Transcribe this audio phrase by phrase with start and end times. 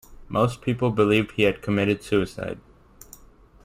[0.29, 2.57] Most people believed he had committed suicide.